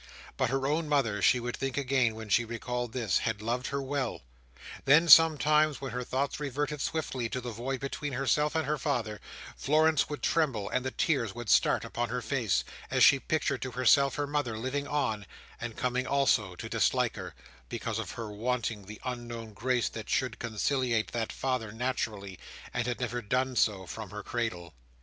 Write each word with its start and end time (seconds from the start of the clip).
But 0.35 0.49
her 0.49 0.65
own 0.65 0.89
mother, 0.89 1.21
she 1.21 1.39
would 1.39 1.55
think 1.55 1.77
again, 1.77 2.15
when 2.15 2.27
she 2.27 2.43
recalled 2.43 2.91
this, 2.91 3.19
had 3.19 3.39
loved 3.39 3.67
her 3.67 3.79
well. 3.83 4.23
Then, 4.85 5.07
sometimes, 5.07 5.79
when 5.79 5.91
her 5.91 6.03
thoughts 6.03 6.39
reverted 6.39 6.81
swiftly 6.81 7.29
to 7.29 7.39
the 7.39 7.51
void 7.51 7.79
between 7.81 8.13
herself 8.13 8.55
and 8.55 8.65
her 8.65 8.79
father, 8.79 9.21
Florence 9.55 10.09
would 10.09 10.23
tremble, 10.23 10.67
and 10.67 10.83
the 10.83 10.89
tears 10.89 11.35
would 11.35 11.51
start 11.51 11.85
upon 11.85 12.09
her 12.09 12.23
face, 12.23 12.63
as 12.89 13.03
she 13.03 13.19
pictured 13.19 13.61
to 13.61 13.73
herself 13.73 14.15
her 14.15 14.25
mother 14.25 14.57
living 14.57 14.87
on, 14.87 15.27
and 15.59 15.77
coming 15.77 16.07
also 16.07 16.55
to 16.55 16.67
dislike 16.67 17.15
her, 17.15 17.35
because 17.69 17.99
of 17.99 18.13
her 18.13 18.31
wanting 18.31 18.87
the 18.87 18.99
unknown 19.05 19.53
grace 19.53 19.87
that 19.89 20.09
should 20.09 20.39
conciliate 20.39 21.11
that 21.11 21.31
father 21.31 21.71
naturally, 21.71 22.39
and 22.73 22.87
had 22.87 22.99
never 22.99 23.21
done 23.21 23.55
so 23.55 23.85
from 23.85 24.09
her 24.09 24.23
cradle. 24.23 24.73